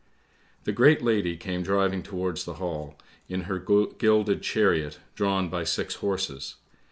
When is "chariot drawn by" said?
4.41-5.63